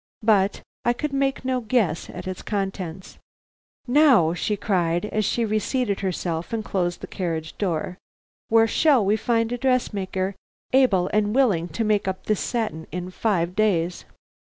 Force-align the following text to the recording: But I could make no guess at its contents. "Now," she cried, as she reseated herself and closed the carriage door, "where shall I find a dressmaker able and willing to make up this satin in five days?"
But 0.23 0.61
I 0.83 0.93
could 0.93 1.13
make 1.13 1.45
no 1.45 1.59
guess 1.61 2.09
at 2.09 2.27
its 2.27 2.41
contents. 2.41 3.19
"Now," 3.85 4.33
she 4.33 4.57
cried, 4.57 5.05
as 5.05 5.23
she 5.25 5.45
reseated 5.45 5.99
herself 5.99 6.51
and 6.51 6.65
closed 6.65 7.01
the 7.01 7.05
carriage 7.05 7.55
door, 7.59 7.99
"where 8.49 8.65
shall 8.67 9.07
I 9.11 9.15
find 9.15 9.51
a 9.51 9.59
dressmaker 9.59 10.33
able 10.73 11.07
and 11.13 11.35
willing 11.35 11.67
to 11.67 11.83
make 11.83 12.07
up 12.07 12.23
this 12.25 12.39
satin 12.39 12.87
in 12.91 13.11
five 13.11 13.55
days?" 13.55 14.05